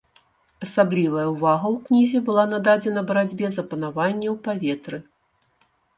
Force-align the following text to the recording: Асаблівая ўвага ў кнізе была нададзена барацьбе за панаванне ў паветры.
Асаблівая 0.65 1.25
ўвага 1.33 1.67
ў 1.75 1.89
кнізе 1.89 2.19
была 2.29 2.43
нададзена 2.53 3.03
барацьбе 3.11 3.47
за 3.57 3.63
панаванне 3.75 4.27
ў 4.33 4.37
паветры. 4.49 4.97